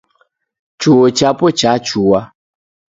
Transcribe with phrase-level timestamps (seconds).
[0.79, 2.19] Chuo chapo chachua